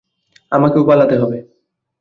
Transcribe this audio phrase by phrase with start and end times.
[0.51, 1.37] আমাকেও পালাতে হবে!